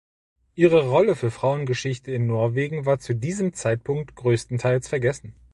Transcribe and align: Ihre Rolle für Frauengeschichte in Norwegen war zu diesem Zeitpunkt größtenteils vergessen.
Ihre 0.55 0.87
Rolle 0.89 1.13
für 1.15 1.29
Frauengeschichte 1.29 2.11
in 2.11 2.25
Norwegen 2.25 2.87
war 2.87 2.97
zu 2.97 3.13
diesem 3.13 3.53
Zeitpunkt 3.53 4.15
größtenteils 4.15 4.87
vergessen. 4.87 5.35